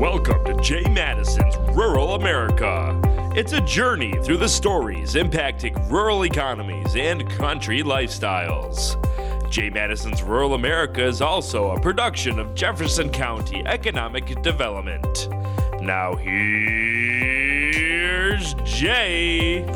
[0.00, 2.98] Welcome to Jay Madison's Rural America.
[3.36, 8.96] It's a journey through the stories impacting rural economies and country lifestyles.
[9.50, 15.28] Jay Madison's Rural America is also a production of Jefferson County Economic Development.
[15.82, 17.34] Now, here's
[18.64, 19.66] Jay.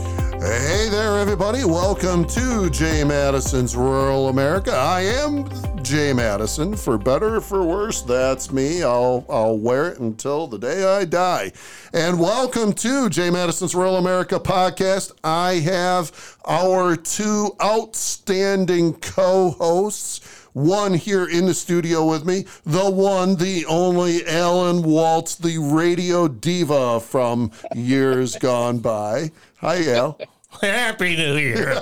[0.44, 1.64] Hey there, everybody.
[1.64, 4.72] Welcome to Jay Madison's Rural America.
[4.72, 5.48] I am
[5.82, 6.76] Jay Madison.
[6.76, 8.82] For better or for worse, that's me.
[8.82, 11.52] I'll, I'll wear it until the day I die.
[11.94, 15.12] And welcome to Jay Madison's Rural America podcast.
[15.24, 22.88] I have our two outstanding co hosts one here in the studio with me, the
[22.90, 29.30] one, the only Alan Waltz, the radio diva from years gone by.
[29.56, 30.18] Hi, Al.
[30.60, 31.72] Happy New Year.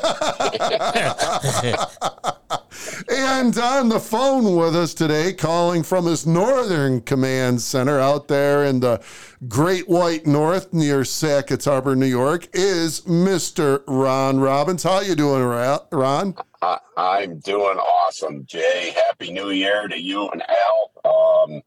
[3.09, 8.65] and on the phone with us today, calling from his northern command center out there
[8.65, 9.03] in the
[9.49, 13.83] Great White North near Sackets Harbor, New York, is Mr.
[13.87, 14.83] Ron Robbins.
[14.83, 16.35] How you doing, Ron?
[16.61, 18.95] I, I'm doing awesome, Jay.
[19.07, 21.45] Happy New Year to you and Al.
[21.45, 21.63] Um,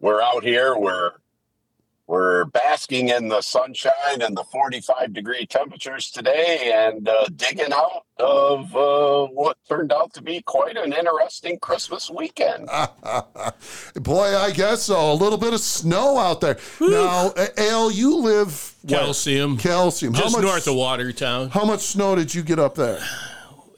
[0.00, 0.76] we're out here.
[0.76, 1.12] We're
[2.10, 8.04] we're basking in the sunshine and the 45 degree temperatures today and uh, digging out
[8.18, 12.66] of uh, what turned out to be quite an interesting Christmas weekend.
[13.94, 15.12] Boy, I guess so.
[15.12, 16.58] A little bit of snow out there.
[16.80, 19.56] Now, Al, you live Calcium.
[19.56, 20.12] Calcium.
[20.12, 21.50] Just north of Watertown.
[21.50, 23.00] How much snow did you get up there?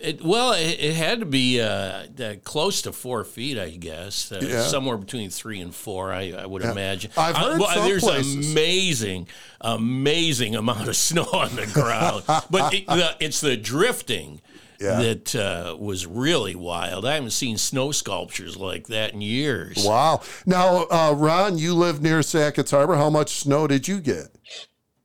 [0.02, 4.32] It, well, it, it, had to be uh, uh, close to four feet, I guess.
[4.32, 4.62] Uh, yeah.
[4.62, 6.72] Somewhere between three and four, I, I would yeah.
[6.72, 7.12] imagine.
[7.16, 8.50] I've heard well, some There's places.
[8.50, 9.28] amazing,
[9.60, 14.40] amazing amount of snow on the ground, but it, the, it's the drifting.
[14.80, 15.00] Yeah.
[15.00, 17.06] That uh, was really wild.
[17.06, 19.84] I haven't seen snow sculptures like that in years.
[19.86, 20.22] Wow.
[20.44, 22.96] Now, uh, Ron, you live near Sackets Harbor.
[22.96, 24.34] How much snow did you get?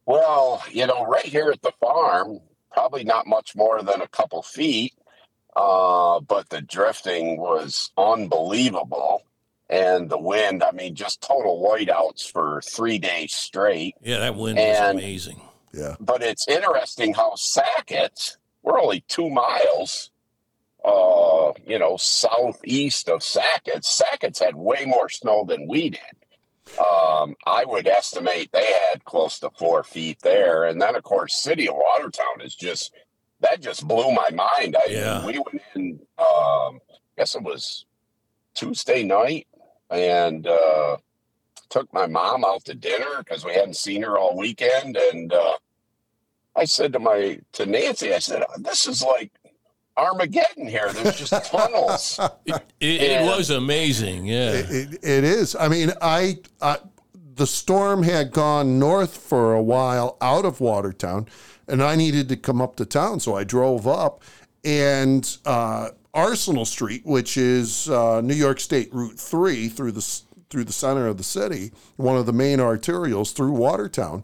[0.07, 2.39] Well, you know, right here at the farm,
[2.77, 4.93] probably not much more than a couple feet.
[5.55, 9.23] Uh, but the drifting was unbelievable.
[9.67, 13.95] And the wind, I mean, just total whiteouts for three days straight.
[14.03, 15.41] Yeah, that wind and, was amazing.
[15.73, 15.95] Yeah.
[15.99, 20.11] But it's interesting how Sackets, we're only two miles,
[20.85, 23.89] uh, you know, southeast of Sackets.
[23.89, 26.16] Sackett's had way more snow than we did.
[26.77, 30.65] Um, I would estimate they had close to four feet there.
[30.65, 32.93] And then, of course, City of Watertown is just,
[33.39, 34.75] that just blew my mind.
[34.75, 35.25] I, yeah.
[35.25, 37.85] We went in, um, I guess it was
[38.53, 39.47] Tuesday night
[39.89, 40.97] and uh,
[41.69, 44.97] took my mom out to dinner because we hadn't seen her all weekend.
[44.97, 45.53] And uh,
[46.55, 49.31] I said to my, to Nancy, I said, this is like
[49.97, 50.91] Armageddon here.
[50.93, 52.19] There's just tunnels.
[52.45, 54.27] it, it, it, was amazing.
[54.27, 55.55] Yeah, it, it is.
[55.55, 56.77] I mean, I, I,
[57.35, 61.27] the storm had gone north for a while out of Watertown,
[61.67, 64.23] and I needed to come up to town, so I drove up,
[64.63, 70.63] and uh, Arsenal Street, which is uh, New York State Route Three through the through
[70.63, 74.23] the center of the city, one of the main arterials through Watertown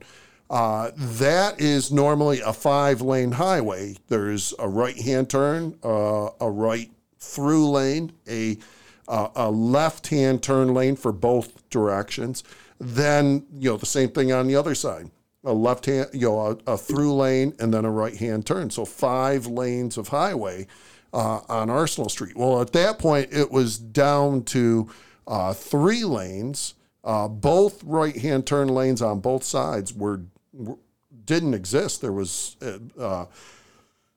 [0.53, 3.96] uh, that is normally a five lane highway.
[4.08, 8.59] There's a right hand turn, uh, a right through lane, a,
[9.08, 12.44] uh, a left hand turn lane for both directions.
[12.80, 15.09] Then, you know, the same thing on the other side
[15.44, 18.69] a left hand, you know, a, a through lane and then a right hand turn.
[18.69, 20.68] So five lanes of highway
[21.12, 22.38] uh, on Arsenal Street.
[22.38, 24.88] Well, at that point, it was down to
[25.28, 26.75] uh, three lanes.
[27.03, 30.22] Uh, both right hand turn lanes on both sides were
[31.25, 32.02] didn't exist.
[32.02, 32.56] There was
[33.00, 33.25] uh,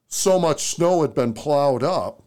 [0.07, 2.23] so much snow had been plowed up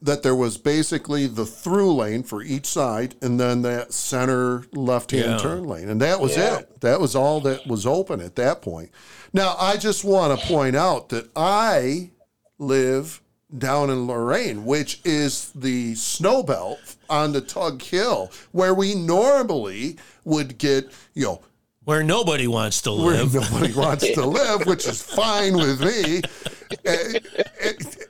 [0.00, 5.10] that there was basically the through lane for each side and then that center left
[5.10, 5.38] hand yeah.
[5.38, 5.88] turn lane.
[5.88, 6.58] And that was yeah.
[6.58, 6.80] it.
[6.80, 8.90] That was all that was open at that point.
[9.32, 12.10] Now, I just want to point out that I
[12.58, 13.20] live
[13.56, 19.96] down in Lorraine, which is the snow belt on the Tug Hill, where we normally
[20.24, 21.40] would get, you know,
[21.88, 23.32] where nobody wants to live.
[23.32, 26.20] Where nobody wants to live, which is fine with me.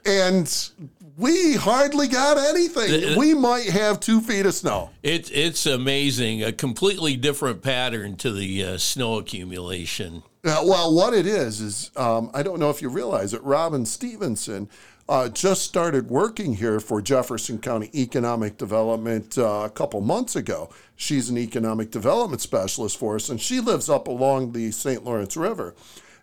[0.04, 0.70] And
[1.16, 3.16] we hardly got anything.
[3.16, 4.90] We might have two feet of snow.
[5.04, 6.42] It, it's amazing.
[6.42, 10.25] A completely different pattern to the uh, snow accumulation.
[10.44, 13.86] Uh, well, what it is, is um, I don't know if you realize it, Robin
[13.86, 14.69] Stevenson
[15.08, 20.69] uh, just started working here for Jefferson County Economic Development uh, a couple months ago.
[20.96, 25.05] She's an economic development specialist for us, and she lives up along the St.
[25.05, 25.75] Lawrence River.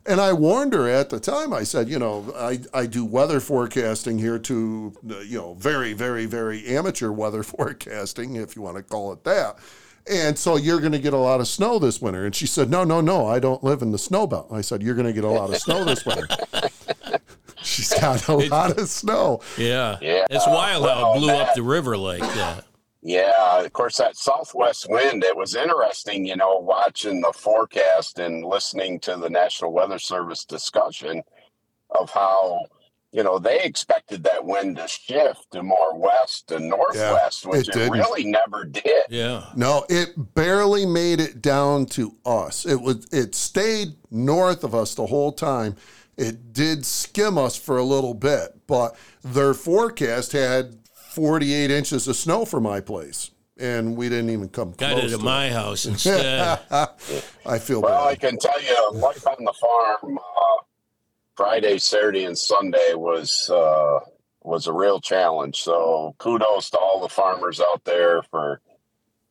[0.08, 1.52] And I warned her at the time.
[1.52, 4.94] I said, you know, I, I do weather forecasting here to,
[5.26, 9.58] you know, very, very, very amateur weather forecasting, if you want to call it that.
[10.08, 12.24] And so you're going to get a lot of snow this winter.
[12.26, 14.50] And she said, No, no, no, I don't live in the snow belt.
[14.52, 16.28] I said, You're going to get a lot of snow this winter.
[17.76, 19.42] She's got a lot of snow.
[19.58, 19.98] Yeah.
[20.02, 20.26] Yeah.
[20.30, 22.66] It's wild how it blew up the river like that.
[23.02, 28.44] Yeah, of course, that southwest wind, it was interesting, you know, watching the forecast and
[28.44, 31.22] listening to the National Weather Service discussion
[32.00, 32.62] of how,
[33.12, 37.76] you know, they expected that wind to shift to more west and northwest, which it
[37.76, 39.04] it, really never did.
[39.10, 39.46] Yeah.
[39.56, 42.66] No, it barely made it down to us.
[42.66, 45.76] It was it stayed north of us the whole time.
[46.18, 50.78] It did skim us for a little bit, but their forecast had
[51.12, 55.16] 48 inches of snow for my place, and we didn't even come Got close it
[55.16, 56.60] at to my house instead.
[57.46, 60.64] I feel Well, I can tell you, life on the farm, uh,
[61.36, 64.00] Friday, Saturday, and Sunday was uh,
[64.42, 65.62] was a real challenge.
[65.62, 68.62] So kudos to all the farmers out there for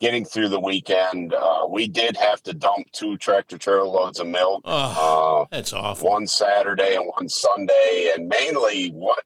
[0.05, 1.33] getting through the weekend.
[1.33, 4.61] Uh, we did have to dump two tractor trailer loads of milk.
[4.67, 6.11] Oh, Uh, that's awful.
[6.11, 9.25] one Saturday and one Sunday, and mainly what.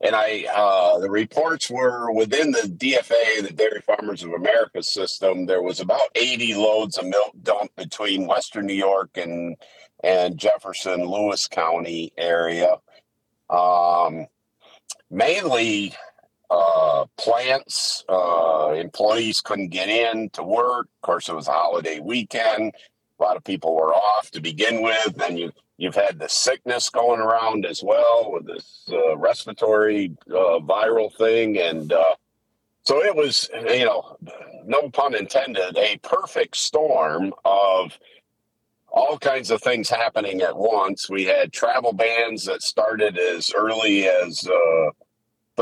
[0.00, 5.46] And I, uh, the reports were within the DFA, the Dairy Farmers of America system.
[5.46, 9.56] There was about 80 loads of milk dumped between Western New York and
[10.04, 12.76] and Jefferson, Lewis County area.
[13.50, 14.26] Um,
[15.10, 15.94] mainly
[16.52, 18.04] uh, plants.
[18.08, 20.86] Uh, employees couldn't get in to work.
[20.86, 22.74] Of course, it was a holiday weekend.
[23.18, 25.16] A lot of people were off to begin with.
[25.16, 30.60] Then you you've had the sickness going around as well with this uh, respiratory uh,
[30.60, 32.14] viral thing, and uh,
[32.82, 34.16] so it was you know,
[34.64, 37.98] no pun intended, a perfect storm of
[38.88, 41.08] all kinds of things happening at once.
[41.08, 44.90] We had travel bans that started as early as uh,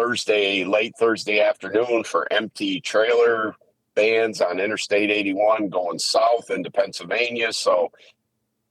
[0.00, 3.55] Thursday, late Thursday afternoon for empty trailer
[3.94, 7.52] bans on Interstate 81 going south into Pennsylvania.
[7.52, 7.91] So,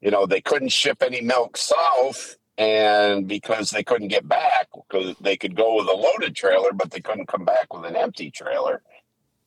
[0.01, 2.35] you know, they couldn't ship any milk south.
[2.57, 6.91] And because they couldn't get back, because they could go with a loaded trailer, but
[6.91, 8.81] they couldn't come back with an empty trailer.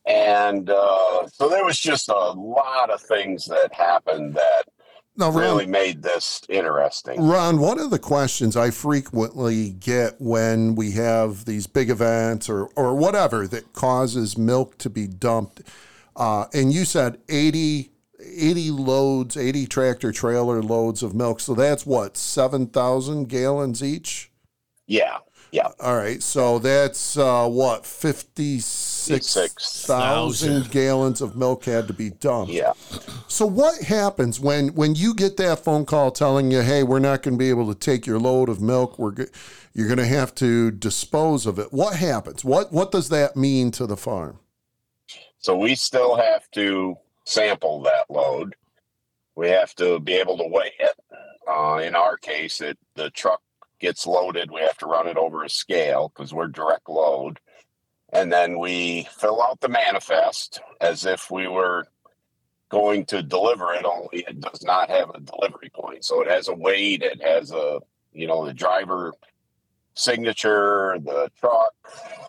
[0.07, 4.65] And uh, so there was just a lot of things that happened that
[5.17, 7.21] Now, Ron, really made this interesting.
[7.21, 12.67] Ron, one of the questions I frequently get when we have these big events or,
[12.77, 15.61] or whatever that causes milk to be dumped,
[16.17, 21.41] uh, and you said 80, 80 loads, 80 tractor trailer loads of milk.
[21.41, 24.31] So that's what, 7,000 gallons each?
[24.87, 25.19] Yeah,
[25.53, 25.69] yeah.
[25.81, 26.23] All right.
[26.23, 32.51] So that's uh, what, 56,000 gallons of milk had to be dumped.
[32.51, 32.73] Yeah.
[33.29, 37.23] So what happens when when you get that phone call telling you, "Hey, we're not
[37.23, 38.99] going to be able to take your load of milk.
[38.99, 39.27] We're go-
[39.75, 42.43] you're going to have to dispose of it." What happens?
[42.45, 44.39] What what does that mean to the farm?
[45.39, 46.97] So we still have to
[47.27, 48.57] sample that load.
[49.35, 50.97] We have to be able to weigh it.
[51.47, 53.43] Uh, in our case, it the truck
[53.83, 54.51] gets loaded.
[54.51, 57.41] We have to run it over a scale because we're direct load,
[58.13, 61.87] and then we fill out the manifest as if we were
[62.71, 63.85] going to deliver it.
[63.85, 67.03] Only it does not have a delivery point, so it has a weight.
[67.03, 67.81] It has a
[68.13, 69.13] you know the driver
[69.95, 71.75] signature, the truck,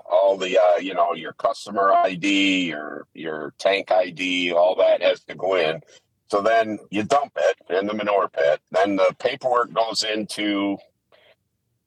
[0.09, 5.21] all the uh, you know your customer ID, your your tank ID, all that has
[5.21, 5.81] to go in.
[6.27, 8.59] So then you dump it in the manure pit.
[8.71, 10.77] Then the paperwork goes into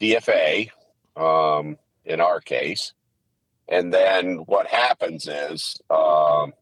[0.01, 0.71] DFA,
[1.17, 2.93] um, in our case,
[3.69, 6.53] and then what happens is um,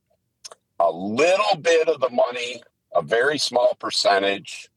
[0.81, 2.63] a little bit of the money,
[2.95, 4.69] a very small percentage,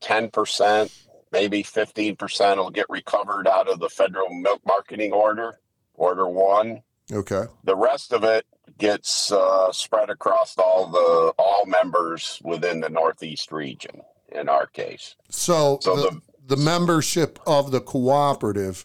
[0.00, 0.92] ten percent
[1.32, 5.60] maybe 15% will get recovered out of the federal milk marketing order,
[5.94, 6.82] order one.
[7.12, 7.44] Okay.
[7.64, 8.46] The rest of it
[8.78, 14.02] gets uh, spread across all the all members within the Northeast region.
[14.32, 16.20] In our case, So, So the, the
[16.56, 18.84] membership of the cooperative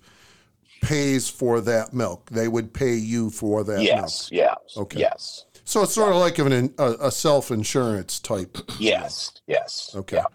[0.81, 2.29] pays for that milk.
[2.29, 4.43] They would pay you for that yes, milk.
[4.47, 4.99] yes, Okay.
[4.99, 8.57] yes, So it's sort of like an, a, a self insurance type.
[8.79, 9.91] yes, yes.
[9.95, 10.17] Okay.
[10.17, 10.25] yeah.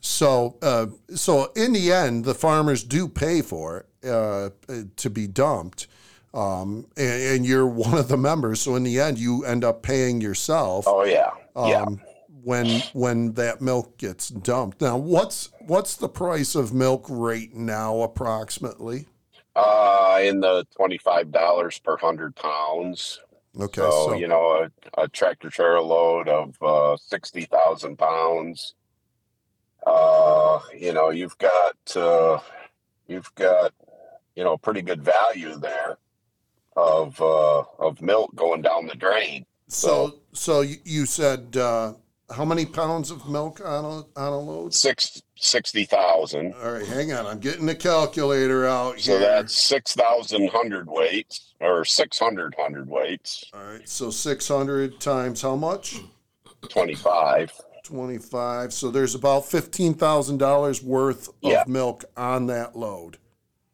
[0.00, 4.50] So, uh, so in the end, the farmers do pay for it uh,
[4.96, 5.86] to be dumped,
[6.34, 8.60] um, and, and you're one of the members.
[8.60, 11.86] So in the end, you end up paying yourself Oh yeah, yeah.
[12.44, 14.80] When when that milk gets dumped.
[14.80, 19.06] Now, what's what's the price of milk right now, approximately?
[19.56, 23.20] Uh, in the twenty-five dollars per hundred pounds.
[23.60, 28.74] Okay, so, so you know, a, a tractor trailer load of uh, sixty thousand pounds.
[29.86, 32.40] Uh, you know, you've got uh,
[33.06, 33.72] you've got
[34.34, 35.98] you know pretty good value there
[36.76, 39.46] of uh, of milk going down the drain.
[39.68, 41.94] So, so you you said uh,
[42.30, 44.74] how many pounds of milk on a on a load?
[44.74, 46.54] Six sixty thousand.
[46.62, 47.26] All right, hang on.
[47.26, 49.00] I'm getting the calculator out here.
[49.00, 49.20] So here.
[49.20, 53.44] that's six thousand hundred weights or six hundred hundred weights.
[53.52, 56.00] All right, so 600 times how much?
[56.68, 57.52] Twenty five.
[57.84, 58.72] 25.
[58.72, 61.64] So there's about $15,000 worth of Yeah.
[61.66, 63.18] milk on that load,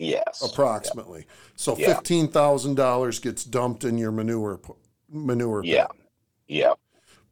[0.01, 0.43] Yes.
[0.43, 1.27] approximately.
[1.55, 4.61] So $15,000 gets dumped in your manure
[5.09, 5.63] manure.
[5.65, 5.87] Yeah.
[6.49, 6.73] Yeah.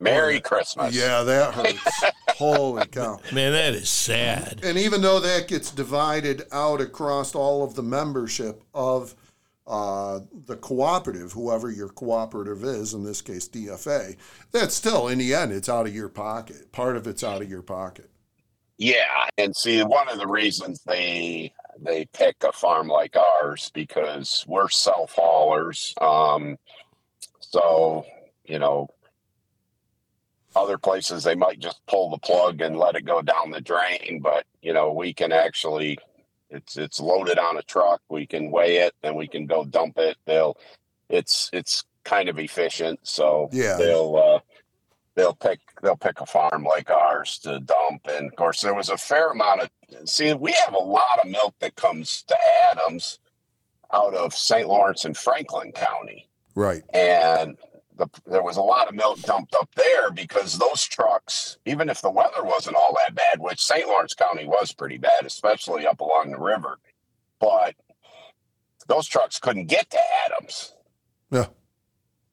[0.00, 0.94] Merry Christmas.
[0.94, 2.04] Yeah, that hurts.
[2.36, 3.20] Holy cow.
[3.32, 4.60] Man, that is sad.
[4.62, 9.14] And even though that gets divided out across all of the membership of
[9.66, 14.16] uh, the cooperative, whoever your cooperative is, in this case DFA,
[14.52, 16.72] that's still in the end it's out of your pocket.
[16.72, 18.10] Part of it's out of your pocket.
[18.78, 24.44] Yeah, and see, one of the reasons they they pick a farm like ours because
[24.46, 25.94] we're self haulers.
[26.00, 26.56] Um,
[27.40, 28.06] so
[28.44, 28.88] you know,
[30.58, 34.20] other places they might just pull the plug and let it go down the drain,
[34.22, 35.98] but you know, we can actually
[36.50, 38.00] it's it's loaded on a truck.
[38.08, 40.16] We can weigh it and we can go dump it.
[40.26, 40.56] They'll
[41.08, 43.76] it's it's kind of efficient, so Yeah.
[43.76, 44.40] they'll uh,
[45.14, 48.88] they'll pick they'll pick a farm like ours to dump and of course there was
[48.88, 49.68] a fair amount of
[50.08, 52.36] see we have a lot of milk that comes to
[52.70, 53.18] adams
[53.92, 56.82] out of st lawrence and franklin county Right.
[56.94, 57.56] and
[57.98, 62.00] the, there was a lot of milk dumped up there because those trucks even if
[62.00, 66.00] the weather wasn't all that bad which st lawrence county was pretty bad especially up
[66.00, 66.78] along the river
[67.40, 67.74] but
[68.86, 70.74] those trucks couldn't get to adams
[71.30, 71.46] Yeah.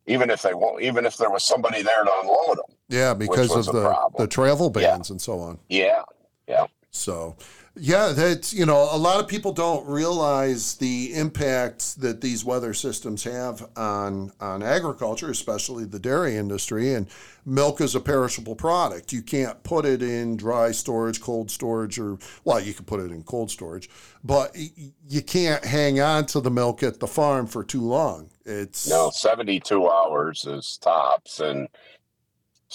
[0.07, 3.51] even if they won't even if there was somebody there to unload them Yeah, because
[3.55, 4.91] of the, the travel Yeah.
[4.95, 5.59] bans and so on.
[5.69, 6.03] yeah
[6.47, 7.35] yeah So,
[7.77, 12.73] yeah, that's, you know, a lot of people don't realize the impact that these weather
[12.73, 16.93] systems have on, on agriculture, especially the dairy industry.
[16.93, 17.07] And
[17.45, 19.11] milk is a perishable product.
[19.11, 23.11] You can't put it in dry storage, cold storage, or, well, you can put it
[23.11, 23.89] in cold storage,
[24.23, 28.29] but you can't hang on to the milk at the farm for too long.
[28.45, 31.41] It's, No, 72 hours is tops.
[31.41, 31.67] And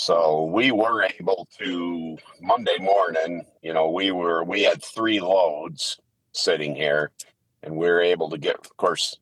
[0.00, 6.00] so we were able to, Monday morning, you know, we were, we had three loads
[6.33, 7.11] sitting here
[7.62, 9.19] and we were able to get, of course,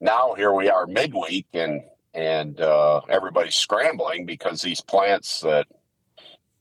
[0.00, 1.82] now here we are midweek and,
[2.14, 5.68] and uh, everybody's scrambling because these plants that,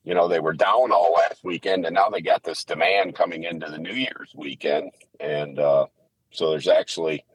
[0.03, 3.45] you know, they were down all last weekend and now they got this demand coming
[3.45, 4.91] into the New Year's weekend.
[5.19, 5.88] And uh,
[6.29, 7.25] so there's actually,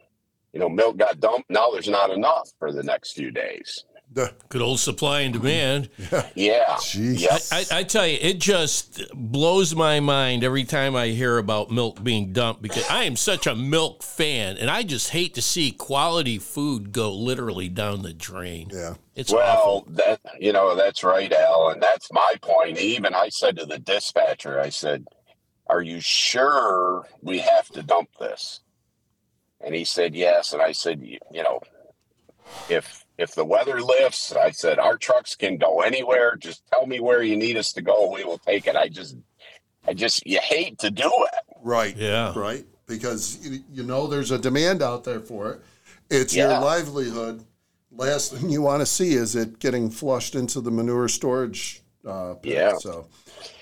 [0.52, 1.50] you know, milk got dumped.
[1.50, 3.84] Now there's not enough for the next few days.
[4.10, 5.90] The, Good old supply and demand.
[6.34, 6.64] Yeah.
[6.78, 7.20] Jeez.
[7.20, 7.40] Yep.
[7.52, 12.02] I, I tell you, it just blows my mind every time I hear about milk
[12.02, 15.70] being dumped because I am such a milk fan and I just hate to see
[15.70, 18.70] quality food go literally down the drain.
[18.72, 18.94] yeah.
[19.14, 19.92] It's well, awful.
[19.94, 22.78] that you know, that's right, Al, and that's my point.
[22.78, 25.06] Even I said to the dispatcher, I said,
[25.68, 28.60] "Are you sure we have to dump this?"
[29.62, 31.60] And he said, "Yes." And I said, "You, you know,
[32.68, 36.36] if if the weather lifts, I said our trucks can go anywhere.
[36.36, 38.12] Just tell me where you need us to go.
[38.12, 39.16] We will take it." I just,
[39.86, 41.56] I just, you hate to do it.
[41.62, 41.96] Right.
[41.96, 42.38] Yeah.
[42.38, 42.64] Right.
[42.86, 45.60] Because you, you know there's a demand out there for it.
[46.10, 47.44] It's your livelihood.
[47.90, 51.82] Last thing you want to see is it getting flushed into the manure storage.
[52.06, 52.52] Uh, pit.
[52.52, 52.76] Yeah.
[52.78, 53.08] So,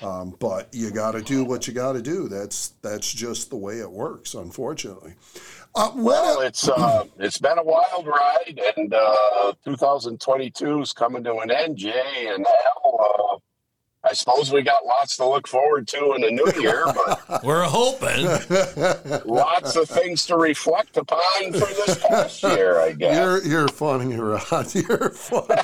[0.02, 2.28] um, but you got to do what you got to do.
[2.28, 4.34] That's that's just the way it works.
[4.34, 5.14] Unfortunately.
[5.76, 11.24] Uh, what Well, it's uh, it's been a wild ride, and uh, 2022 is coming
[11.24, 12.28] to an end, Jay.
[12.28, 13.00] And Al,
[13.32, 13.38] uh,
[14.08, 17.64] I suppose we got lots to look forward to in the new year, but We're
[17.64, 18.24] hoping.
[19.24, 23.16] lots of things to reflect upon for this past year, I guess.
[23.16, 24.72] You're you're funny, Rod.
[24.74, 25.62] You're funny.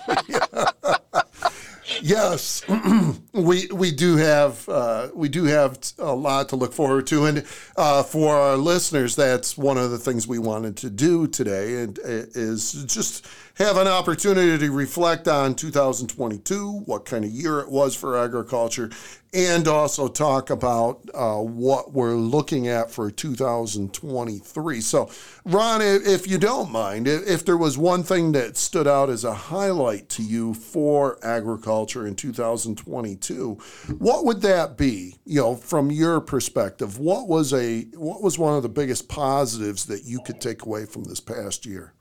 [2.03, 2.63] Yes,
[3.33, 7.47] we we do have uh, we do have a lot to look forward to, and
[7.77, 11.99] uh, for our listeners, that's one of the things we wanted to do today, and
[12.01, 17.71] uh, is just have an opportunity to reflect on 2022, what kind of year it
[17.71, 18.91] was for agriculture,
[19.33, 24.81] and also talk about uh, what we're looking at for 2023.
[24.81, 25.11] So,
[25.45, 29.35] Ron, if you don't mind, if there was one thing that stood out as a
[29.35, 33.55] highlight to you for agriculture in 2022,
[33.99, 35.17] what would that be?
[35.25, 39.85] You know, from your perspective, what was a what was one of the biggest positives
[39.87, 41.93] that you could take away from this past year?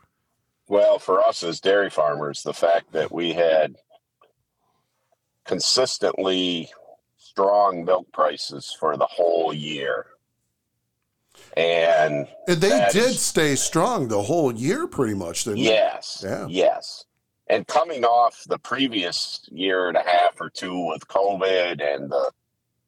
[0.70, 3.76] Well, for us as dairy farmers, the fact that we had
[5.44, 6.70] consistently
[7.18, 10.06] strong milk prices for the whole year.
[11.58, 16.46] And they did stay strong the whole year, pretty much, didn't yes, Yeah.
[16.48, 17.06] yes.
[17.48, 22.32] and coming off the previous year and a half or two with COVID and the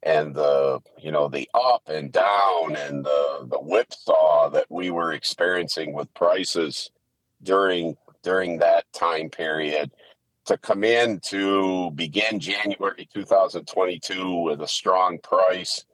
[0.04, 5.14] and the you know the up and down and the the whipsaw that we were
[5.14, 6.92] experiencing with prices
[7.44, 9.92] during during that time period
[10.46, 15.86] to come in to begin January 2022 with a strong price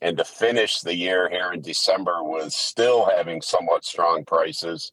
[0.00, 4.92] and to finish the year here in December with still having somewhat strong prices.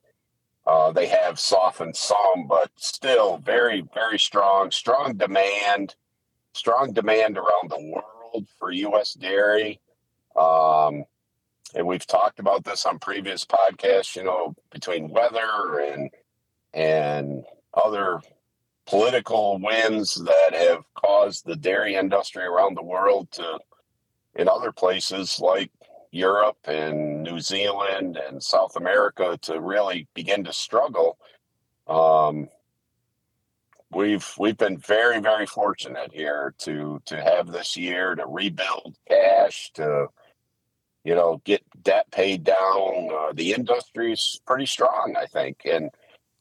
[0.67, 5.95] Uh, they have softened some, but still very, very strong, strong demand,
[6.53, 9.13] strong demand around the world for U.S.
[9.13, 9.79] dairy.
[10.35, 11.05] Um,
[11.75, 16.09] and we've talked about this on previous podcasts, you know, between weather and
[16.73, 18.21] and other
[18.85, 23.59] political winds that have caused the dairy industry around the world to,
[24.35, 25.71] in other places like
[26.11, 31.19] Europe and New Zealand and South America, to really begin to struggle.
[31.87, 32.49] Um,
[33.91, 39.71] we've we've been very very fortunate here to to have this year to rebuild cash
[39.73, 40.07] to
[41.03, 43.09] you know get debt paid down.
[43.11, 45.89] Uh, the industry's pretty strong, I think, and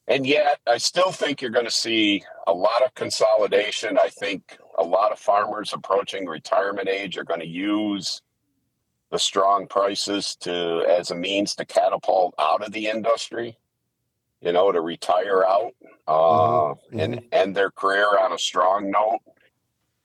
[0.09, 3.99] and yet, I still think you're going to see a lot of consolidation.
[4.03, 8.23] I think a lot of farmers approaching retirement age are going to use
[9.11, 13.59] the strong prices to as a means to catapult out of the industry.
[14.41, 15.75] You know, to retire out
[16.07, 17.00] uh, mm-hmm.
[17.00, 17.27] and mm-hmm.
[17.33, 19.19] end their career on a strong note.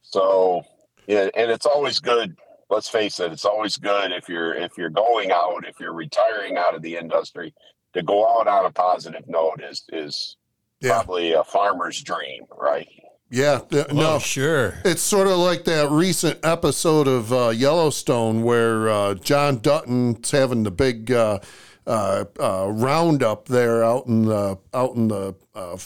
[0.01, 0.63] So,
[1.07, 2.35] yeah, and it's always good.
[2.73, 6.57] Let's face it; it's always good if you're if you're going out, if you're retiring
[6.57, 7.53] out of the industry
[7.93, 10.37] to go out on a positive note is is
[10.81, 10.93] yeah.
[10.93, 12.87] probably a farmer's dream, right?
[13.29, 14.75] Yeah, no, oh, sure.
[14.85, 20.63] It's sort of like that recent episode of uh, Yellowstone where uh, John Dutton's having
[20.63, 21.39] the big uh,
[21.85, 25.77] uh, uh roundup there out in the out in the uh,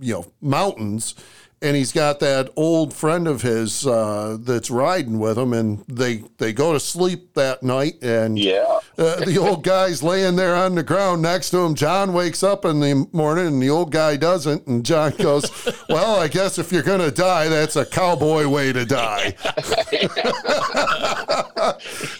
[0.00, 1.14] you know mountains,
[1.62, 6.52] and he's got that old friend of his that's riding with him, and they they
[6.52, 10.82] go to sleep that night, and yeah, uh, the old guy's laying there on the
[10.82, 11.74] ground next to him.
[11.74, 14.66] John wakes up in the morning and the old guy doesn't.
[14.66, 15.44] And John goes,
[15.88, 19.34] Well, I guess if you're going to die, that's a cowboy way to die.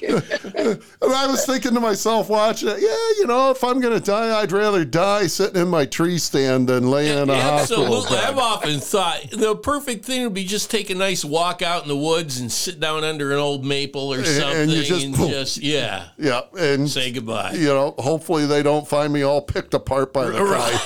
[0.03, 4.05] and I was thinking to myself, watching it, yeah, you know, if I'm going to
[4.05, 7.87] die, I'd rather die sitting in my tree stand than laying in a Absolutely.
[7.87, 8.17] hospital.
[8.17, 8.29] Bed.
[8.29, 11.89] I've often thought the perfect thing would be just take a nice walk out in
[11.89, 14.63] the woods and sit down under an old maple or something.
[14.63, 16.09] And, just, and just yeah.
[16.19, 17.53] Yeah and say goodbye.
[17.53, 20.77] You know, hopefully they don't find me all picked apart by the right.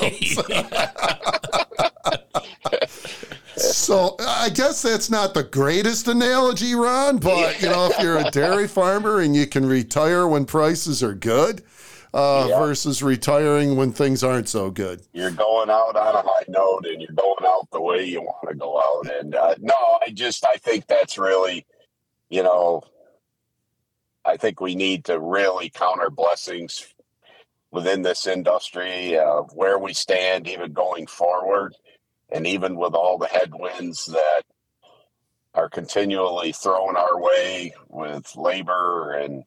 [3.56, 7.18] so I guess that's not the greatest analogy, Ron.
[7.18, 11.14] But you know, if you're a dairy farmer and you can retire when prices are
[11.14, 11.62] good.
[12.12, 12.58] Uh, yeah.
[12.58, 15.00] versus retiring when things aren't so good.
[15.12, 18.48] You're going out on a high note and you're going out the way you want
[18.48, 19.14] to go out.
[19.20, 21.66] And uh, no, I just I think that's really,
[22.28, 22.82] you know,
[24.24, 26.92] I think we need to really count our blessings
[27.70, 31.74] within this industry of where we stand, even going forward,
[32.30, 34.42] and even with all the headwinds that
[35.54, 39.44] are continually thrown our way with labor and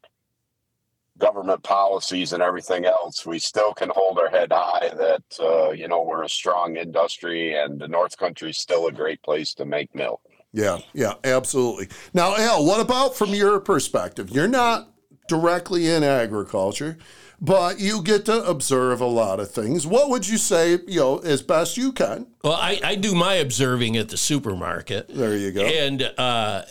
[1.23, 5.87] government policies and everything else, we still can hold our head high that, uh, you
[5.87, 9.65] know, we're a strong industry and the North Country is still a great place to
[9.65, 10.21] make milk.
[10.51, 11.87] Yeah, yeah, absolutely.
[12.13, 14.29] Now, Al, what about from your perspective?
[14.31, 14.89] You're not
[15.27, 16.97] directly in agriculture,
[17.39, 19.87] but you get to observe a lot of things.
[19.87, 22.27] What would you say, you know, as best you can?
[22.43, 25.07] Well, I, I do my observing at the supermarket.
[25.07, 25.61] There you go.
[25.65, 26.63] And uh,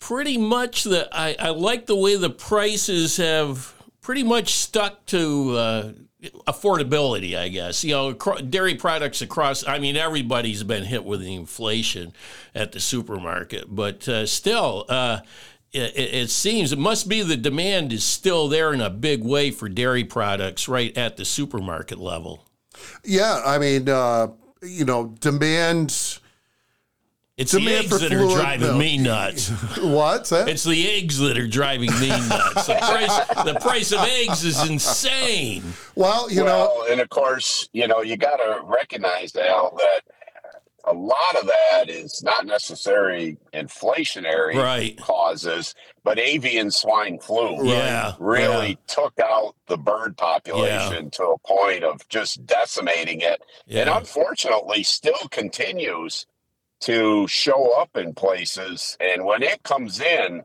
[0.00, 5.56] pretty much the I, I like the way the prices have pretty much stuck to
[5.56, 5.92] uh,
[6.46, 7.84] affordability, I guess.
[7.84, 12.12] You know, dairy products across, I mean, everybody's been hit with the inflation
[12.54, 15.20] at the supermarket, but uh, still, uh,
[15.72, 19.50] it, it, seems it must be the demand is still there in a big way
[19.50, 22.44] for dairy products right at the supermarket level.
[23.04, 24.28] Yeah, I mean, uh,
[24.62, 26.18] you know, demand
[27.38, 28.78] it's the eggs that are driving milk.
[28.78, 29.48] me nuts.
[29.78, 30.48] What's that?
[30.48, 32.66] It's the eggs that are driving me nuts.
[32.66, 35.62] The price, the price of eggs is insane.
[35.94, 40.00] Well, you well, know, and of course, you know, you got to recognize Al that
[40.84, 44.98] a lot of that is not necessarily inflationary right.
[44.98, 48.74] causes, but avian swine flu yeah, really yeah.
[48.86, 51.10] took out the bird population yeah.
[51.10, 53.40] to a point of just decimating it.
[53.68, 56.26] And unfortunately, still continues
[56.80, 58.96] to show up in places.
[59.00, 60.42] And when it comes in,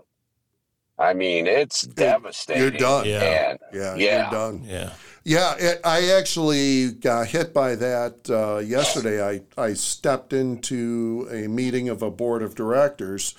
[0.98, 2.62] I mean, it's devastating.
[2.62, 3.06] You're done.
[3.06, 3.58] Yeah.
[3.74, 4.64] yeah, yeah, you're done.
[4.66, 4.94] Yeah.
[5.26, 9.26] Yeah, it, I actually got hit by that uh, yesterday.
[9.26, 13.34] I, I stepped into a meeting of a board of directors,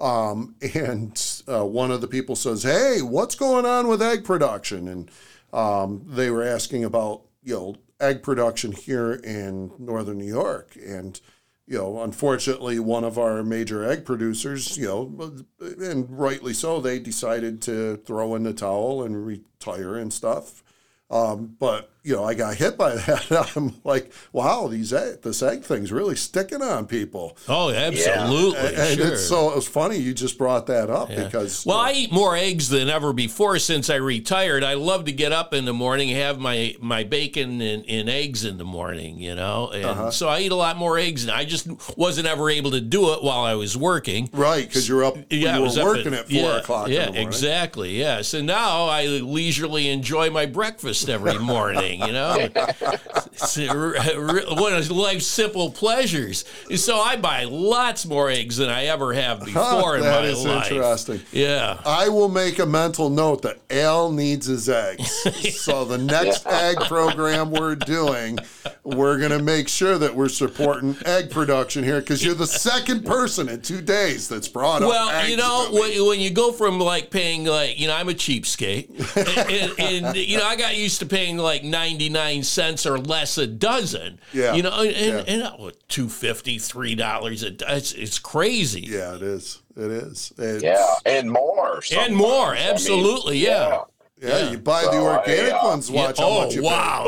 [0.00, 4.88] um, and uh, one of the people says, "Hey, what's going on with egg production?"
[4.88, 5.10] And
[5.52, 11.20] um, they were asking about you know egg production here in northern New York, and
[11.68, 16.98] you know, unfortunately, one of our major egg producers, you know, and rightly so, they
[16.98, 20.62] decided to throw in the towel and retire and stuff.
[21.10, 23.52] Um, but you know, I got hit by that.
[23.56, 27.36] I'm like, wow, these egg, this egg thing's really sticking on people.
[27.48, 28.58] Oh, absolutely.
[28.58, 29.12] And, and sure.
[29.12, 32.34] it's, so it was funny you just brought that up because Well, I eat more
[32.36, 34.64] eggs than ever before since I retired.
[34.64, 38.44] I love to get up in the morning, have my, my bacon and, and eggs
[38.44, 40.10] in the morning, you know, and Uh-huh.
[40.10, 41.24] so I eat a lot more eggs.
[41.24, 41.68] And I just
[41.98, 44.30] wasn't ever able to do it while I was working.
[44.32, 46.88] right because you're up, Yeah, I you was were up working at, four yeah, o'clock.
[46.88, 47.26] Yeah, in the morning.
[47.28, 47.98] exactly.
[48.00, 48.22] Yeah.
[48.22, 52.00] So now I leisurely enjoy my breakfast every morning.
[52.00, 56.44] You know, it's a re- re- one of life's simple pleasures.
[56.76, 60.70] So I buy lots more eggs than I ever have before in my is life.
[60.70, 61.20] interesting.
[61.32, 61.80] Yeah.
[61.84, 65.10] I will make a mental note that Al needs his eggs.
[65.60, 68.38] so the next egg program we're doing,
[68.84, 73.04] we're going to make sure that we're supporting egg production here because you're the second
[73.04, 74.88] person in two days that's brought up.
[74.88, 78.14] Well, you know, when, when you go from like paying like, you know, I'm a
[78.14, 82.98] cheapskate, and, and, and, you know, I got used to paying like 99 cents or
[82.98, 84.18] less a dozen.
[84.32, 84.54] Yeah.
[84.54, 85.18] You know, and, Yeah.
[85.18, 87.76] and, and oh, two fifty, three dollars a dozen.
[87.76, 88.80] It's, it's crazy.
[88.88, 89.60] yeah, it is.
[89.76, 90.32] It is.
[90.38, 91.74] It's, Yeah, and more.
[91.76, 92.16] And sometimes.
[92.16, 93.82] more, I mean, absolutely, yeah.
[94.20, 95.90] yeah, you buy the So I, organic uh, ones.
[95.90, 97.02] Yeah, Watch how oh much you wow!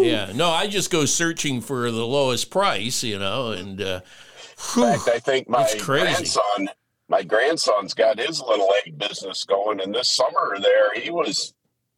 [0.00, 0.08] pay.
[0.10, 0.32] Yeah, yeah.
[0.36, 4.00] No, I just go searching for the lowest price, you know, and uh,
[4.74, 6.68] whew, In fact, I think my It's grandson,
[7.08, 11.52] my grandson's got his little egg business going, and this summer there he was,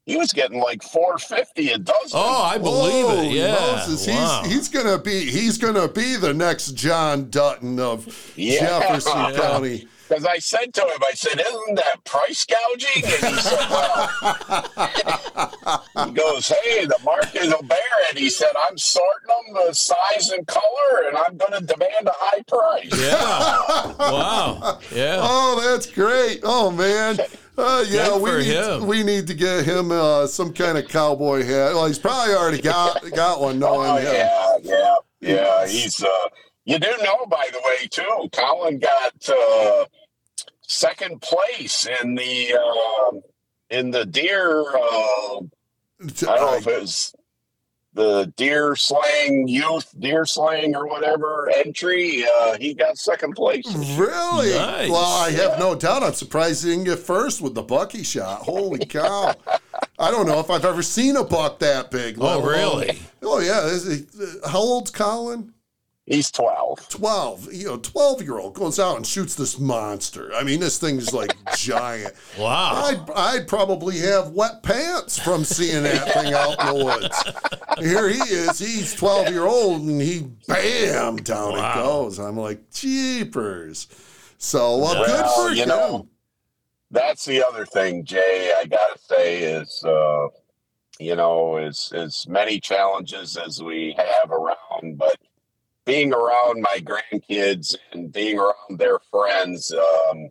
[0.06, 2.12] he was getting like four fifty a dozen.
[2.14, 3.32] oh, I believe Holy it.
[3.34, 4.42] Yeah, Moses, wow.
[4.44, 8.60] he's he's gonna be he's gonna be the next John Dutton of Yeah.
[8.80, 9.32] Jefferson Yeah.
[9.32, 9.88] County.
[10.08, 14.08] Because I said to him, I said, "Isn't that price gouging?" And he said, "Well."
[16.06, 17.78] he goes, "Hey, the market will bear
[18.12, 22.06] it." He said, "I'm sorting them the size and color, and I'm going to demand
[22.06, 23.94] a high price." yeah.
[23.98, 24.78] wow.
[24.94, 25.18] Yeah.
[25.20, 26.38] Oh, that's great.
[26.44, 27.18] Oh man.
[27.58, 28.86] Uh, yeah, Good we need him.
[28.86, 31.74] we need to get him uh, some kind of cowboy hat.
[31.74, 33.58] Well, he's probably already got got one.
[33.58, 34.14] Knowing Oh him.
[34.14, 35.66] yeah, yeah, yeah.
[35.66, 36.08] He's uh
[36.64, 39.84] you do know by the way too, Colin got uh
[40.60, 43.16] second place in the uh,
[43.70, 45.40] in the deer uh I
[46.08, 47.14] don't know if it was
[47.96, 52.24] the deer slaying youth deer slaying or whatever entry.
[52.40, 53.66] Uh he got second place.
[53.98, 54.50] Really?
[54.54, 54.90] Nice.
[54.90, 56.02] Well, I have no doubt.
[56.04, 58.42] I'm surprised he didn't get first with the Bucky shot.
[58.42, 59.34] Holy cow!
[59.98, 62.18] I don't know if I've ever seen a buck that big.
[62.20, 62.98] Oh, alone- really?
[63.22, 63.66] Oh yeah.
[63.66, 64.06] Is he,
[64.48, 65.52] how old's Colin?
[66.04, 66.88] He's twelve.
[66.88, 70.78] 12 you know 12 year old goes out and shoots this monster i mean this
[70.78, 72.84] thing's like giant Wow.
[72.84, 77.24] I'd, I'd probably have wet pants from seeing that thing out in the woods
[77.78, 81.72] here he is he's 12 year old and he bam down Wow.
[81.72, 83.88] it goes i'm like jeepers
[84.38, 86.08] so well, good for you him know,
[86.90, 88.52] that's the other thing, Jay.
[88.56, 90.28] I gotta say is, uh,
[91.00, 95.16] you know, as as many challenges as we have around, but
[95.86, 100.28] being around my grandkids and being around their friends, um,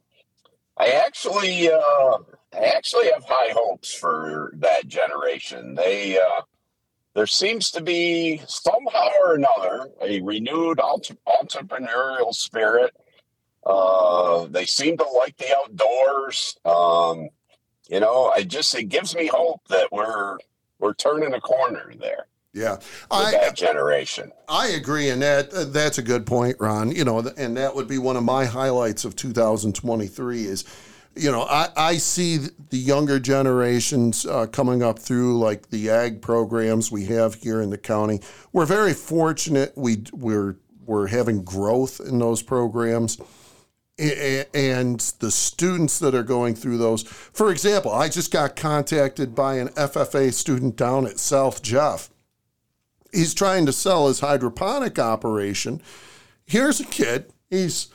[0.77, 2.17] I actually, uh,
[2.53, 5.73] I actually have high hopes for that generation.
[5.75, 6.41] They, uh,
[7.15, 12.95] there seems to be somehow or another a renewed entrepreneurial spirit.
[13.65, 16.58] Uh, they seem to like the outdoors.
[16.65, 17.30] Um,
[17.89, 20.38] you know, I just it gives me hope that we're
[20.80, 22.78] we're turning a corner there yeah
[23.12, 24.32] i that generation.
[24.47, 26.91] I agree, and that uh, that's a good point, Ron.
[26.91, 30.63] You know, and that would be one of my highlights of 2023 is,
[31.15, 32.38] you know, I, I see
[32.69, 37.69] the younger generations uh, coming up through like the ag programs we have here in
[37.69, 38.21] the county.
[38.54, 39.73] We're very fortunate.
[39.75, 43.19] We we're we're having growth in those programs.
[43.97, 49.56] And the students that are going through those, for example, I just got contacted by
[49.56, 52.10] an FFA student down at South Jeff
[53.15, 55.82] he's trying to sell his hydroponic operation.
[56.45, 57.32] Here's a kid.
[57.49, 57.88] He's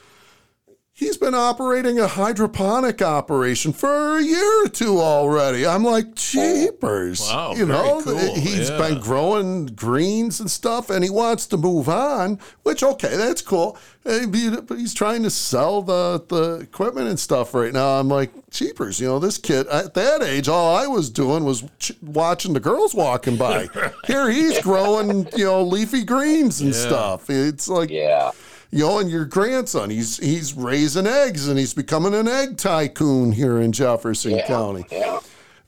[1.00, 5.66] He's been operating a hydroponic operation for a year or two already.
[5.66, 7.20] I'm like, jeepers.
[7.22, 8.34] Wow, you know, very cool.
[8.34, 8.76] he's Yeah.
[8.76, 13.78] been growing greens and stuff, and he wants to move on, which, okay, that's cool.
[14.04, 17.98] Uh, But he's trying to sell the, the equipment and stuff right now.
[17.98, 21.64] I'm like, jeepers, you know, this kid at that age, all I was doing was
[21.78, 23.68] ch- watching the girls walking by.
[24.06, 26.80] Here he's growing, you know, leafy greens and Yeah.
[26.80, 27.30] stuff.
[27.30, 28.32] It's like, Yeah.
[28.70, 33.33] You know, and your grandson, he's he's raising eggs and he's becoming an egg tycoon
[33.33, 34.46] here in Jefferson Yeah.
[34.46, 34.85] County.
[34.90, 35.20] Yeah.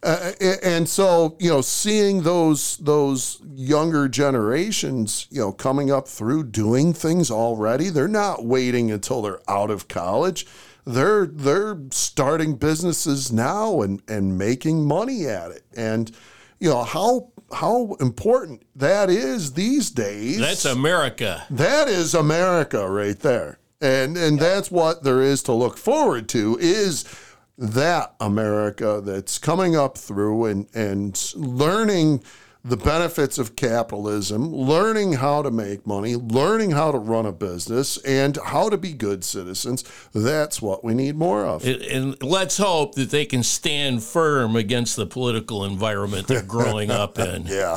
[0.05, 0.33] Uh,
[0.65, 6.93] and so, you know, seeing those those younger generations, you know, coming up through doing
[6.93, 10.47] things already, they're not waiting until they're out of college.
[10.85, 15.63] They're they're starting businesses now and and making money at it.
[15.77, 16.11] And
[16.59, 20.39] you know, how how important that is these days.
[20.39, 21.45] That's America.
[21.51, 23.59] That is America right there.
[23.81, 27.05] And and that's what there is to look forward to is
[27.59, 32.23] that America that's coming up through and and learning
[32.65, 37.97] the benefits of capitalism, learning how to make money, learning how to run a business
[37.99, 39.83] and how to be good citizens.
[40.13, 41.65] That's what we need more of.
[41.67, 47.19] And- let's hope that they can stand firm against the political environment they're growing up
[47.19, 47.47] in.
[47.47, 47.77] yeah.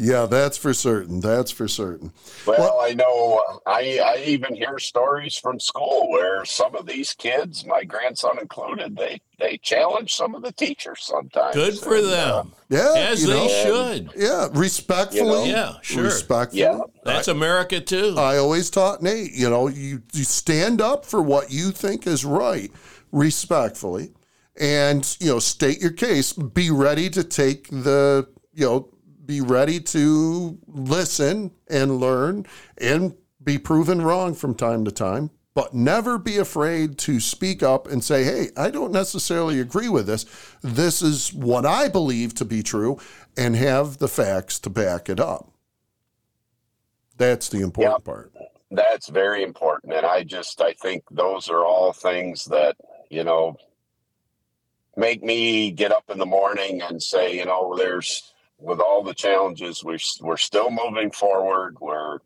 [0.00, 1.20] Yeah, that's for certain.
[1.20, 2.12] That's for certain.
[2.46, 7.66] Well, I know I, I even hear stories from school where some of these kids,
[7.66, 11.54] my grandson included, they they challenge some of the teachers sometimes.
[11.54, 12.52] Good for And, uh, them.
[12.70, 14.10] Yeah, As they know, should.
[14.16, 15.20] Yeah, respectfully.
[15.20, 15.44] You know?
[15.44, 16.04] Yeah, sure.
[16.04, 16.62] Respectfully.
[16.62, 16.80] Yeah.
[17.04, 18.14] That's America too.
[18.16, 22.24] I always taught Nate, you know, you, you stand up for what you think is
[22.24, 22.70] right,
[23.12, 24.12] respectfully,
[24.58, 26.32] and you know, state your case.
[26.32, 28.88] Be ready to take the, you know,
[29.30, 32.44] be ready to listen and learn
[32.78, 35.30] and be proven wrong from time to time.
[35.54, 40.08] But never be afraid to speak up and say, hey, I don't necessarily agree with
[40.08, 40.26] this.
[40.62, 42.98] This is what I believe to be true,
[43.36, 45.52] and have the facts to back it up.
[47.16, 48.32] That's the important part.
[48.72, 52.76] that's very important and i just i think those are all things that
[53.10, 53.56] you know
[54.96, 59.14] make me get up in the morning and say you know there's with all the
[59.14, 62.18] challenges we're, we're still moving forward we're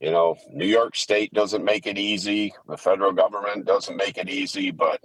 [0.00, 4.28] you know new york state doesn't make it easy the federal government doesn't make it
[4.28, 5.00] easy but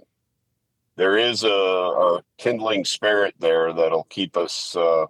[0.96, 5.06] there is a, a kindling spirit there that'll keep us uh,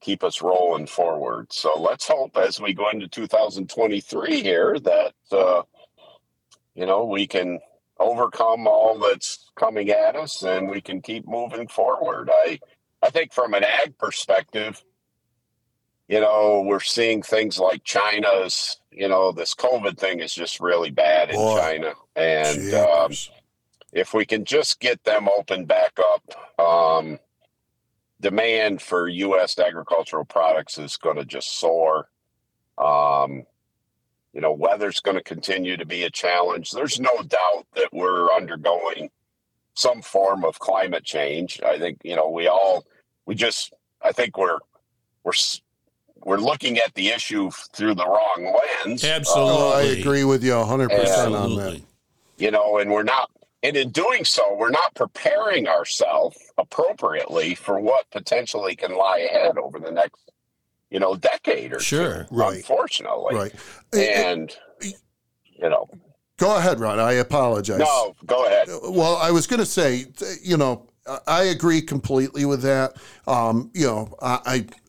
[0.00, 1.52] keep us rolling forward.
[1.52, 5.62] So let's hope as we go into 2023 here that uh,
[6.74, 7.60] you know we can
[7.98, 12.30] overcome all that's coming at us and we can keep moving forward.
[12.30, 12.60] I
[13.06, 14.82] I think from an ag perspective,
[16.08, 20.90] you know, we're seeing things like China's, you know, this COVID thing is just really
[20.90, 21.58] bad in Boy.
[21.58, 21.92] China.
[22.16, 23.12] And um,
[23.92, 27.20] if we can just get them open back up, um,
[28.20, 29.56] demand for U.S.
[29.56, 32.08] agricultural products is going to just soar.
[32.76, 33.44] Um,
[34.32, 36.72] you know, weather's going to continue to be a challenge.
[36.72, 39.10] There's no doubt that we're undergoing
[39.74, 41.60] some form of climate change.
[41.62, 42.84] I think you know we all
[43.26, 44.58] we just I think we're
[45.24, 45.32] we're
[46.24, 49.04] we're looking at the issue through the wrong lens.
[49.04, 49.52] Absolutely.
[49.52, 51.80] Oh, I agree with you 100% on that.
[52.38, 53.30] You know, and we're not,
[53.62, 59.56] and in doing so, we're not preparing ourselves appropriately for what potentially can lie ahead
[59.56, 60.30] over the next,
[60.90, 62.26] you know, decade or Sure.
[62.28, 62.34] two.
[62.34, 62.56] Right.
[62.56, 63.52] Unfortunately, Right.
[63.94, 65.88] And you know,
[66.38, 66.98] Go ahead, Ron.
[67.00, 67.78] I apologize.
[67.78, 68.68] no, go ahead.
[68.82, 70.06] Well, I was going to say,
[70.42, 72.94] you know, I- I agree completely with that.
[73.26, 74.38] Um, you know, I,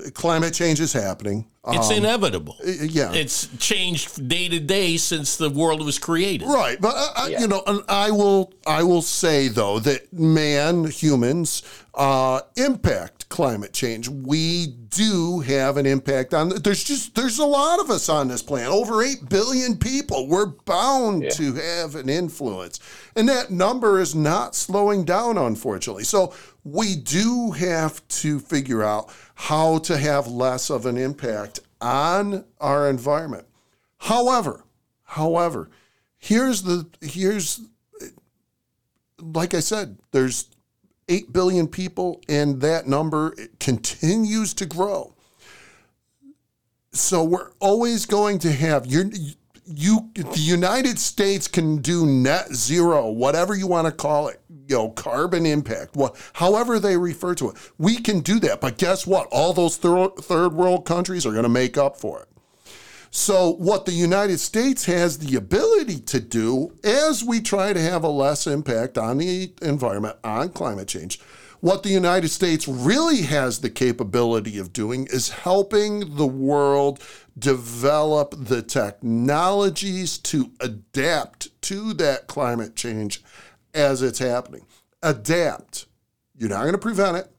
[0.05, 1.47] I climate change is happening.
[1.69, 2.55] It's Um, inevitable.
[2.65, 3.11] yeah.
[3.11, 6.47] It's changed day to day since the world was created.
[6.47, 7.41] Right, but I, I, Yeah.
[7.41, 13.73] you know, and I will, I will say though that man, humans, uh, impact climate
[13.73, 14.07] change.
[14.07, 16.49] We do have an impact on.
[16.49, 20.27] There's just there's a lot of us on this planet, over eight billion people.
[20.27, 21.29] We're bound Yeah.
[21.31, 22.79] to have an influence,
[23.15, 26.03] and that number is not slowing down, unfortunately.
[26.05, 32.45] So we do have to figure out how to have less of an impact on
[32.59, 33.45] our environment.
[33.97, 34.63] However,
[35.03, 35.69] however,
[36.17, 37.61] here's the here's
[39.19, 40.45] like I said, there's
[41.09, 45.13] 8 billion people and that number continues to grow.
[46.91, 49.11] So we're always going to have you
[49.67, 54.75] you the United States can do net zero, whatever you want to call it, you
[54.75, 57.55] know, carbon impact, what however they refer to it.
[57.77, 59.27] We can do that, but guess what?
[59.31, 62.27] All those thir- third world countries are going to make up for it.
[63.09, 68.03] So, what the United States has the ability to do as we try to have
[68.03, 71.19] a less impact on the environment, on climate change,
[71.59, 77.01] what the United States really has the capability of doing is helping the world
[77.37, 83.23] develop the technologies to adapt to that climate change
[83.73, 84.65] as it's happening.
[85.03, 85.85] Adapt.
[86.35, 87.31] You're not going to prevent it,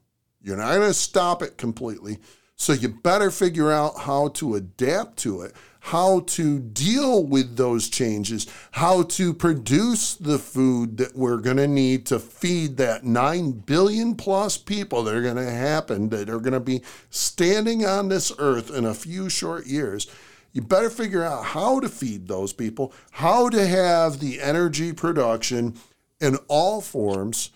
[0.42, 2.18] you're not going to stop it completely.
[2.56, 7.88] So you better figure out how to adapt to it, how to deal with those
[7.88, 13.52] changes, how to produce the food that we're going to need to feed that 9
[13.52, 18.08] billion plus people that are going to happen, that are going to be standing on
[18.08, 20.06] this earth in a few short years.
[20.52, 25.76] You better figure out how to feed those people, how to have the energy production
[26.20, 27.50] in all forms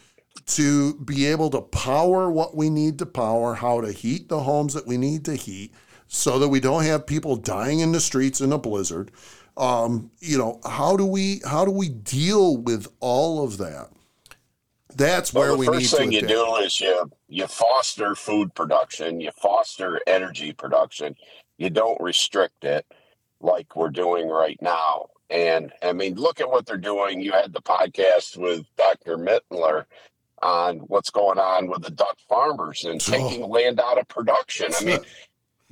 [0.46, 4.74] to be able to power what we need to power, how to heat the homes
[4.74, 5.72] that we need to heat,
[6.14, 9.11] so that we don't have people dying in the streets in a blizzard.
[9.57, 13.88] Um, you know, how do we how do we deal with all of that?
[14.94, 18.14] That's Well, where the we first need thing to you do is you you foster
[18.14, 21.16] food production, you foster energy production.
[21.57, 22.85] You don't restrict it
[23.40, 25.07] like we're doing right now.
[25.31, 27.22] And I mean, look at what they're doing.
[27.22, 29.16] You had the podcast with Dr.
[29.16, 29.87] Mittler
[30.42, 33.12] on what's going on with the Dutch farmers and Oh.
[33.12, 34.66] taking land out of production.
[34.79, 35.01] I mean,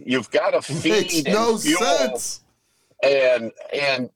[0.04, 2.42] you've got to Makes feed no and fuel sense.
[3.02, 4.10] and and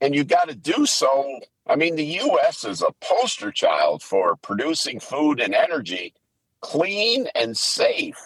[0.00, 4.36] and you got to do so i mean the us is a poster child for
[4.36, 6.14] producing food and energy
[6.60, 8.18] clean and safe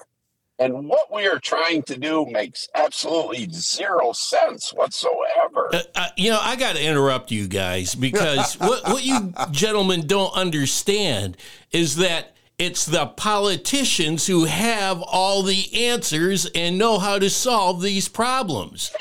[0.59, 6.31] and what we are trying to do makes absolutely zero sense whatsoever Uh, uh, you
[6.31, 11.37] know, I got to interrupt you guys because what, what you gentlemen don't understand
[11.73, 17.83] is that it's the politicians who have all the answers and know how to solve
[17.83, 18.93] these problems.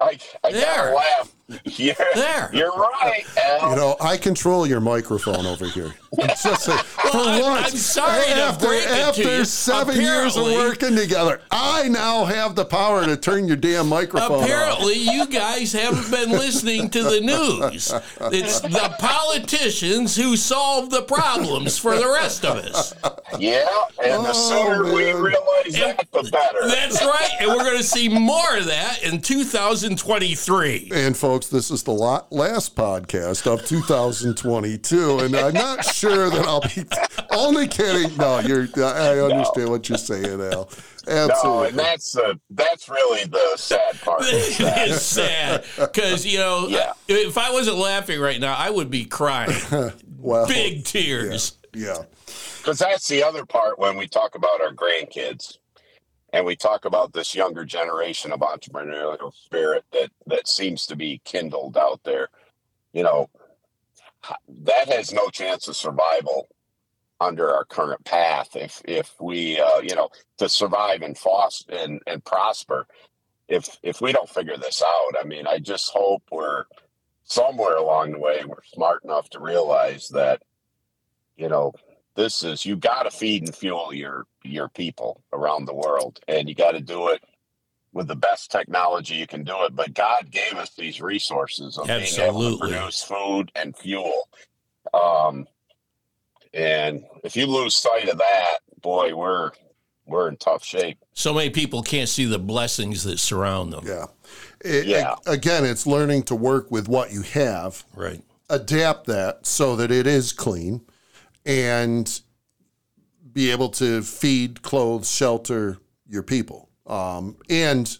[0.00, 0.62] i, I There.
[0.64, 1.32] gotta laugh
[1.64, 2.50] you're, There.
[2.52, 3.70] you're right Al.
[3.70, 5.94] You know, I control your microphone over here.
[6.18, 9.44] It's just like, for I'm- once, I'm sorry to after, break it to after you.
[9.44, 14.38] seven years of working together, I now have the power to turn your damn microphone
[14.40, 14.44] off.
[14.44, 17.92] Apparently, you guys haven't been listening to the news.
[18.32, 22.94] It's the politicians who solve the problems for the rest of us.
[23.38, 23.66] yeah
[24.02, 25.16] and the Oh, sooner we man.
[25.22, 27.30] realize that the better That's right.
[27.40, 30.90] And we're going to see more of that in 2023.
[30.94, 36.60] And folks, this is the last podcast of 2022, and I'm not sure that I'll
[36.60, 36.84] be
[37.36, 38.16] only kidding.
[38.16, 38.66] No, you're.
[38.84, 40.40] I understand what you're saying, Al.
[40.50, 40.68] no
[41.06, 41.68] Absolutely.
[41.70, 46.92] and that's uh, that's really the sad part it's sad because, you know, Yeah.
[47.08, 49.56] if I wasn't laughing right now, I would be crying.
[50.18, 51.56] well, Big tears.
[51.74, 52.02] yeah.
[52.58, 55.57] Because that's the other part when we talk about our grandkids
[56.32, 61.20] and we talk about this younger generation of entrepreneurial spirit that, that seems to be
[61.24, 62.28] kindled out there.
[62.92, 63.30] You know,
[64.48, 66.48] that has no chance of survival
[67.20, 72.00] under our current path if if we uh, you know to survive and foster and,
[72.06, 72.86] and prosper
[73.48, 76.64] if if we don't figure this out i mean i just hope we're
[77.24, 80.40] somewhere along the way we're smart enough to realize that
[81.36, 81.72] you know
[82.18, 86.48] this is you got to feed and fuel your your people around the world and
[86.48, 87.22] you got to do it
[87.92, 91.86] with the best technology you can do it but god gave us these resources of
[91.86, 92.70] being able to Absolutely.
[92.72, 94.28] produce food and fuel
[94.92, 95.46] um
[96.52, 99.52] and if you lose sight of that boy we're
[100.06, 103.84] we're in tough shape So many people can't see the blessings that surround them.
[103.86, 104.06] Yeah.
[104.64, 105.16] It- Yeah.
[105.26, 108.22] Again, it's learning to work with what you have, Right.
[108.48, 110.80] adapt that so that it is clean,
[111.48, 112.20] and
[113.32, 117.98] be able to feed, clothe, shelter your people, um, and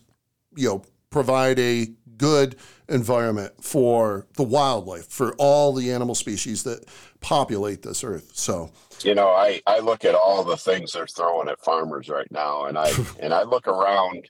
[0.54, 2.54] you know provide a good
[2.88, 6.84] environment for the wildlife, for all the animal species that
[7.20, 8.30] populate this earth.
[8.34, 8.70] So,
[9.04, 12.66] you know i i look at all the things they're throwing at farmers right now
[12.66, 14.28] and i and i look around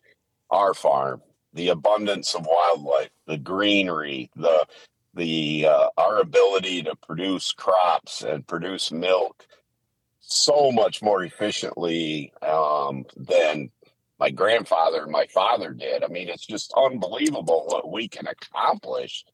[0.50, 1.20] our farm
[1.54, 4.66] the abundance of wildlife the greenery the
[5.14, 9.46] the uh, our ability to produce crops and produce milk
[10.20, 13.70] so much more efficiently um, than
[14.18, 19.24] my grandfather and my father did i mean it's just unbelievable what we can accomplish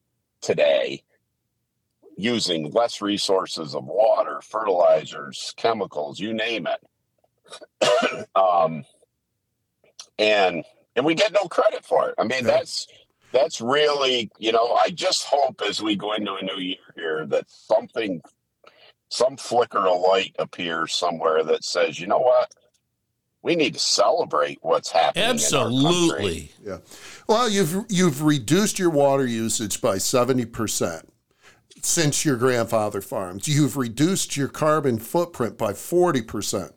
[0.41, 1.03] today
[2.17, 8.27] using less resources of water, fertilizers, chemicals, you name it.
[8.35, 8.85] um,
[10.17, 10.63] and
[10.95, 12.15] and we get no credit for it.
[12.17, 12.87] I mean, that's
[13.35, 17.25] that's really, you know, I just hope as we go into a new year here
[17.27, 18.21] that something
[19.09, 22.51] some flicker of light appears somewhere that says, you know what?
[23.45, 25.23] we need to celebrate what's happening.
[25.23, 25.35] in our.
[25.35, 26.51] Absolutely.
[26.65, 26.79] Yeah.
[27.27, 31.03] Well, you've you've reduced your water usage by 70%
[31.79, 33.47] since your grandfather farmed.
[33.47, 36.71] You've reduced your carbon footprint by 40%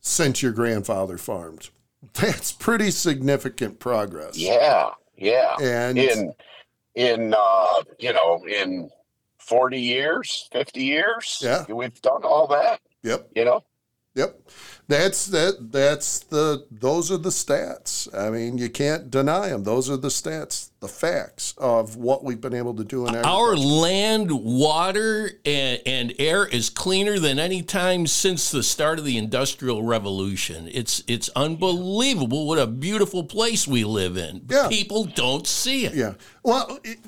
[0.00, 1.70] since your grandfather farmed.
[2.12, 4.38] That's pretty significant progress.
[4.38, 5.56] Yeah, yeah.
[5.60, 6.32] And in
[6.94, 7.66] in uh,
[7.98, 8.90] you know in
[9.38, 11.64] forty years, fifty years, Yeah.
[11.68, 12.80] we've done all that.
[13.02, 13.64] yep, You know,
[14.14, 14.40] yep.
[14.86, 18.06] That's that that's the those are the stats.
[18.14, 19.64] I mean, you can't deny them.
[19.64, 23.56] Those are the stats, the facts of what we've been able to do in Our
[23.56, 29.16] land, water, and, and air is cleaner than any time since the start of the
[29.16, 30.68] Industrial Revolution.
[30.70, 34.44] It's it's unbelievable what a beautiful place we live in.
[34.50, 34.68] Yeah.
[34.68, 35.94] People don't see it.
[35.94, 36.14] Yeah.
[36.42, 36.98] Well, it-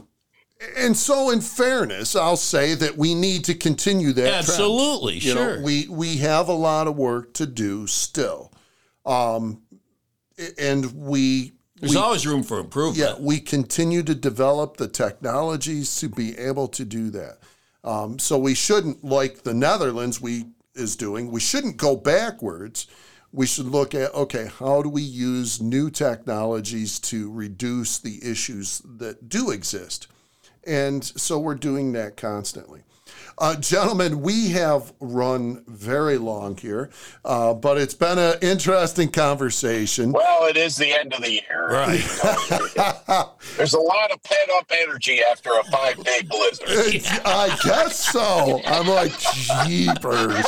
[0.77, 4.35] and so in fairness, I'll say that we need to continue that.
[4.35, 5.63] Absolutely, You know, sure.
[5.63, 8.53] we we have a lot of work to do still,
[9.05, 9.63] um,
[10.59, 12.99] and we There's always room for improvement.
[12.99, 17.39] yeah we continue to develop the technologies to be able to do that.
[17.85, 21.31] Um, so we shouldn't like the Netherlands we is doing.
[21.31, 22.87] We shouldn't go backwards.
[23.33, 28.81] We should look at okay, how do we use new technologies to reduce the issues
[28.85, 30.09] that do exist?
[30.67, 32.83] And so we're doing that constantly.
[33.39, 36.89] Uh, gentlemen, we have run very long here,
[37.23, 40.11] uh, but it's been an interesting conversation.
[40.11, 41.69] well, it is the end of the year.
[41.71, 42.01] Right.
[43.59, 46.69] There's a lot of pent up energy after a five day blizzard.
[46.95, 48.61] It's- I guess so.
[48.65, 50.47] I'm like, jeepers.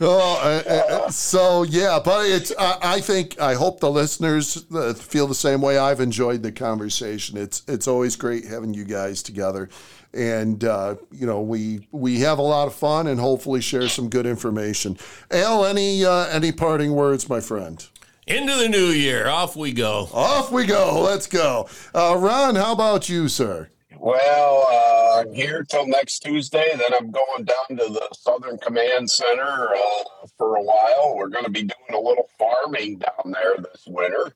[0.00, 2.52] Oh, uh, uh, so yeah, but it's.
[2.56, 5.76] I, I think I hope the listeners uh, feel the same way.
[5.76, 7.36] I've enjoyed the conversation.
[7.36, 9.68] It's it's always great having you guys together,
[10.14, 14.08] and uh, you know we we have a lot of fun and hopefully share some
[14.08, 14.96] good information.
[15.32, 17.84] Al, any uh, any parting words, my friend?
[18.28, 19.26] Into the new year.
[19.26, 20.08] Off we go.
[20.12, 21.00] Off we go.
[21.00, 21.66] Let's go.
[21.94, 23.70] Uh, Ron, how about you, sir?
[24.00, 26.70] Well, uh, I'm here till next Tuesday.
[26.70, 29.42] Then I'm going down to the Southern Command Center
[29.74, 31.16] uh, for a while.
[31.16, 34.34] We're going to be doing a little farming down there this winter.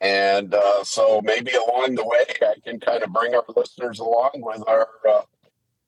[0.00, 4.30] And uh, so maybe along the way, I can kind of bring our listeners along
[4.36, 5.22] with our uh,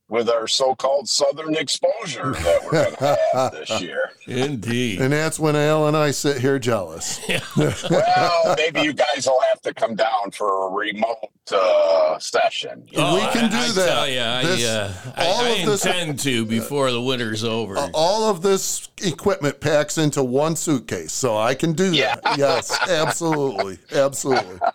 [0.09, 4.11] with our so-called Southern exposure that we're going to have this year.
[4.26, 5.00] Indeed.
[5.00, 7.20] And that's when Al and I sit here jealous.
[7.57, 12.86] Well, maybe you guys will have to come down for a remote uh, session.
[12.90, 13.14] you know?
[13.14, 13.86] We can do I that.
[13.88, 17.76] Tell you, I, uh, I, all I of this- intend to before the winter's over.
[17.94, 22.16] All of this equipment packs into one suitcase, so I can do Yeah.
[22.24, 22.38] that.
[22.38, 24.59] Yes, absolutely, absolutely.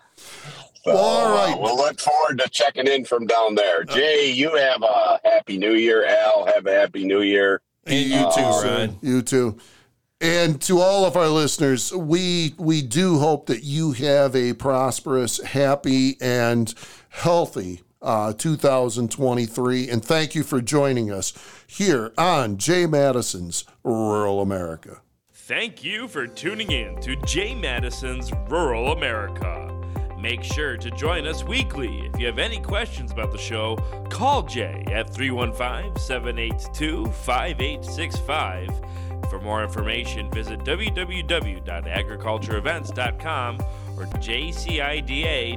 [0.84, 1.54] So, All right.
[1.54, 3.84] uh, we'll look forward to checking in from down there.
[3.84, 6.06] Jay, you have a happy new year.
[6.06, 7.60] Al, have a happy new year.
[7.86, 8.96] and you too, Ron.
[9.02, 9.58] You too.
[10.22, 15.42] And to all of our listeners, we we do hope that you have a prosperous,
[15.42, 16.72] happy, and
[17.10, 19.88] healthy uh, 2023.
[19.88, 21.32] And thank you for joining us
[21.66, 25.00] here on Jay Matteson's Rural America.
[25.32, 29.79] Thank you for tuning in to Jay Matteson's Rural America.
[30.20, 32.10] Make sure to join us weekly.
[32.12, 33.76] If you have any questions about the show,
[34.10, 38.68] call Jay at 315 782 5865.
[39.30, 43.58] For more information, visit www.agricultureevents.com
[43.96, 45.56] or jcida.com.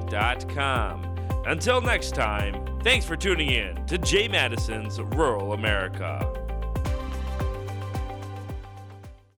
[1.46, 6.43] Until next time, thanks for tuning in to Jay Matteson's Rural America.